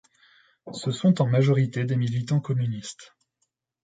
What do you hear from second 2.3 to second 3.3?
communistes.